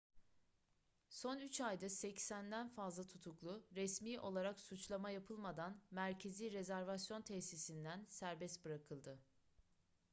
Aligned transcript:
son 1.09 1.35
3 1.37 1.61
ayda 1.61 1.85
80'den 1.85 2.67
fazla 2.69 3.07
tutuklu 3.07 3.65
resmi 3.75 4.19
olarak 4.19 4.59
suçlama 4.59 5.09
yapılmadan 5.09 5.81
merkezi 5.91 6.51
rezervasyon 6.51 7.21
tesisinden 7.21 8.05
serbest 8.09 8.65
bırakıldı 8.65 9.19